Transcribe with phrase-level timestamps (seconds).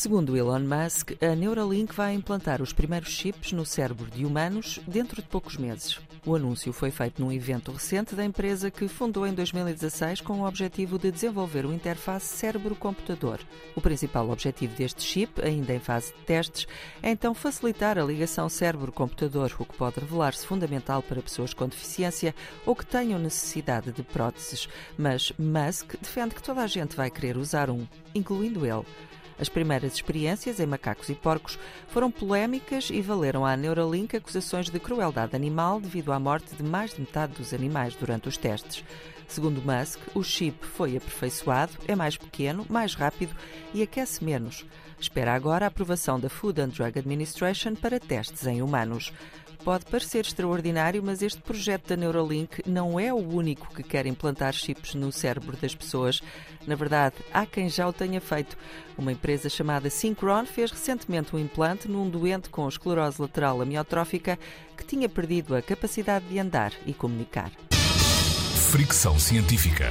[0.00, 5.20] Segundo Elon Musk, a Neuralink vai implantar os primeiros chips no cérebro de humanos dentro
[5.20, 6.00] de poucos meses.
[6.24, 10.46] O anúncio foi feito num evento recente da empresa que fundou em 2016 com o
[10.46, 13.40] objetivo de desenvolver o interface cérebro-computador.
[13.76, 16.66] O principal objetivo deste chip, ainda em fase de testes,
[17.02, 22.34] é então facilitar a ligação cérebro-computador, o que pode revelar-se fundamental para pessoas com deficiência
[22.64, 24.66] ou que tenham necessidade de próteses.
[24.96, 28.86] Mas Musk defende que toda a gente vai querer usar um, incluindo ele.
[29.40, 31.58] As primeiras experiências em macacos e porcos
[31.88, 36.92] foram polémicas e valeram à Neuralink acusações de crueldade animal devido à morte de mais
[36.92, 38.84] de metade dos animais durante os testes.
[39.26, 43.34] Segundo Musk, o chip foi aperfeiçoado, é mais pequeno, mais rápido
[43.72, 44.66] e aquece menos.
[45.00, 49.10] Espera agora a aprovação da Food and Drug Administration para testes em humanos.
[49.64, 54.54] Pode parecer extraordinário, mas este projeto da Neuralink não é o único que quer implantar
[54.54, 56.22] chips no cérebro das pessoas.
[56.66, 58.56] Na verdade, há quem já o tenha feito.
[58.96, 64.36] Uma empresa chamada Synchron fez recentemente um implante num doente com esclerose lateral amiotrófica
[64.76, 67.52] que tinha perdido a capacidade de andar e comunicar.
[68.72, 69.86] Fricção Científica.